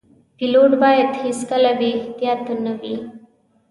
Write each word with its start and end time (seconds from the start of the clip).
پیلوټ 0.37 0.71
باید 0.83 1.09
هیڅکله 1.23 1.71
بې 1.79 1.89
احتیاطه 1.99 2.53
نه 2.65 2.73
وي. 2.79 2.95